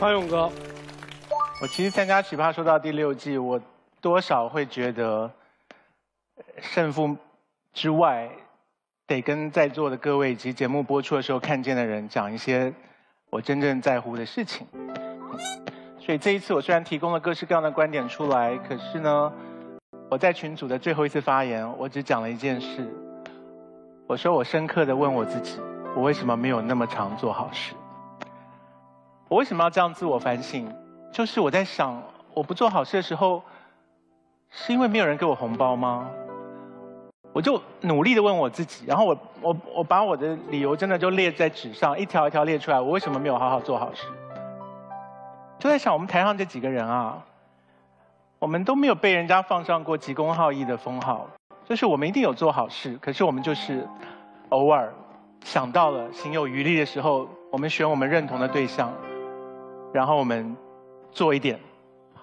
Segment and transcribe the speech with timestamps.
[0.00, 0.50] 潘勇哥，
[1.60, 3.60] 我其实参加《奇葩说》到第六季，我
[4.00, 5.30] 多少会觉得
[6.58, 7.14] 胜负
[7.74, 8.30] 之外，
[9.06, 12.72] 得跟在座的各位以及节目播出的时候看见的人讲一些
[13.28, 14.66] 我真正在乎的事情。
[15.98, 19.30] 所以这一次我虽然提供了各式各样的观点出来，可是呢，
[20.10, 22.88] 我在群组的最后一次发言，我只讲了一件事。
[24.06, 25.60] 我说我深刻的问我自己，
[25.94, 27.74] 我为什么没有那么常做好事？
[29.30, 30.68] 我为什么要这样自我反省？
[31.12, 32.02] 就是我在想，
[32.34, 33.40] 我不做好事的时候，
[34.50, 36.10] 是因为没有人给我红包吗？
[37.32, 42.80] 我就努力的问我自己，然后我我我把我的理由真的就列在纸上，一条一条列出来。
[42.80, 44.04] 我为什么没有好好做好事？
[45.60, 47.22] 就在想，我们台上这几个人啊，
[48.40, 51.28] 我们都没有被人家放上过急公好义的封号，
[51.68, 53.86] 就是我们一定有做好事，可是我们就是
[54.48, 54.92] 偶尔
[55.44, 58.92] 想到了心有余力的时候，我们选我们认同的对象，
[59.92, 60.56] 然后我们
[61.10, 61.58] 做一点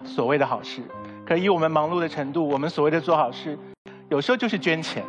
[0.04, 0.82] 所谓的好事。
[1.26, 3.58] 可以我们忙碌的程度，我们所谓的做好事，
[4.10, 5.04] 有时候就是捐钱，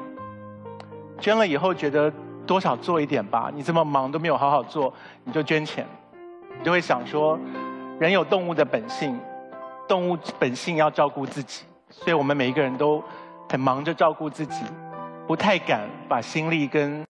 [1.21, 2.13] 捐了以后觉得
[2.47, 4.93] 多少做一点吧，你这么忙都没有好好做，
[5.25, 5.87] 你就捐钱，
[6.59, 7.39] 你就会想说。
[8.01, 9.19] 人有动物的本性，
[9.89, 13.03] 动物本性要照顾自己，所以我们每一个人都
[13.51, 14.65] 很忙着照顾自己，
[15.27, 17.05] 不太敢把心力跟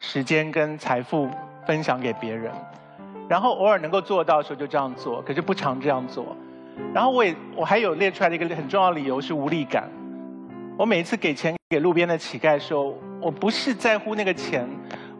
[0.00, 1.28] 时间跟财富
[1.64, 2.52] 分享给别人。
[3.28, 6.36] 然后偶尔能够做到的时候就这样做，可是不常这样做。
[6.94, 9.90] 然后我也我还有列出来的一个很重要理由是无力感。
[10.78, 14.68] 我每一次给钱给路边的乞丐的时候，我不是在乎那个钱，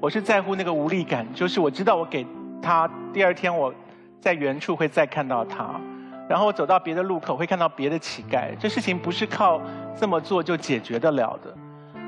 [0.00, 2.26] 我是在乎那个无力感，就是我知道我给
[2.62, 3.72] 他第二天我。
[4.18, 5.80] 在原处会再看到他，
[6.28, 8.48] 然后走到别的路口会看到别的乞丐。
[8.58, 9.60] 这事情不是靠
[9.94, 11.54] 这么做就解决得了的，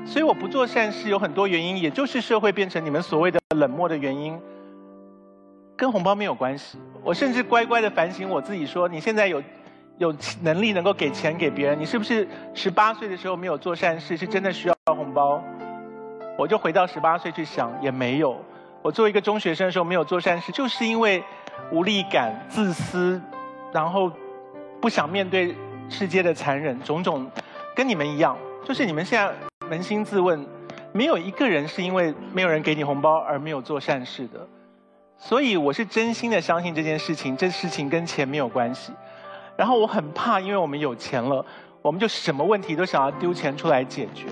[0.05, 4.37] 所以我不做善事有很多原因，也就是社会变成你们所谓的冷漠的原因，
[5.79, 6.77] 跟红包没有关系。
[7.01, 9.41] 我甚至乖乖的反省我自己，说你现在有
[9.97, 15.41] 有能力能够给钱给别人，你是不是十八岁的时候没有做善事，是真的需要红包？
[16.37, 18.37] 我就回到十八岁去想，也没有。
[18.81, 21.23] 我作为一个中学生的时候没有做善事，就是因为。
[21.73, 23.21] 无力感、自私，
[23.71, 24.09] 然后
[24.79, 25.53] 不想面对
[25.89, 27.29] 世界的残忍，种种
[27.75, 29.31] 跟你们一样，就是你们现在
[29.69, 30.43] 扪心自问，
[30.93, 34.47] 没有一个人是因为没有人给你红包而没有做善事的。
[35.21, 38.93] 所以我是真心的相信这件事情，这事情跟钱没有关系。
[39.57, 41.45] 然后我很怕，因为我们有钱了，
[41.81, 44.27] 我们就什么问题都想要丢钱出来解决。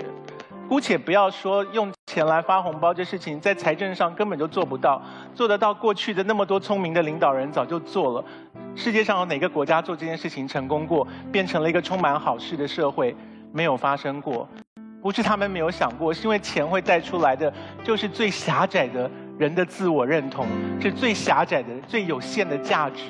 [0.66, 5.02] 姑且不要说用钱来发红包这事情，在财政上根本就做不到，
[5.34, 8.24] 做得到过去的那么多聪明的领导人早就做了。
[8.74, 13.14] 世界上有哪个国家做这件事情成功过，变成了一个充满好事的社会？
[13.52, 14.48] 没有发生过。
[15.00, 17.52] 不是他们没有想过，是因为钱会带出来的
[17.84, 20.46] 就是最狭窄的人的自我认同，
[20.80, 23.04] 是最狭窄的、最有限的价值。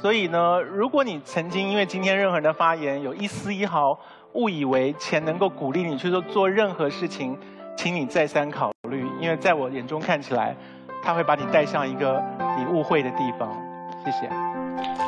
[0.00, 3.98] 所以呢，如果你曾经因为今天任何人的发言有一丝一毫，
[4.34, 7.36] 误以为钱能够鼓励你去做做任何事情，
[7.76, 10.54] 请你再三考虑，因为在我眼中看起来，
[11.02, 12.22] 他会把你带向一个
[12.56, 13.50] 你误会的地方。
[14.04, 15.07] 谢谢。